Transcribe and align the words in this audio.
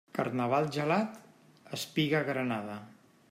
Carnaval 0.17 0.69
gelat, 0.77 1.19
espiga 1.79 2.25
granada. 2.31 2.79